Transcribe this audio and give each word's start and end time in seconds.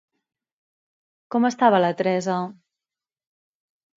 Com 1.35 1.45
estava 1.51 1.83
la 1.85 1.93
Teresa? 2.01 2.39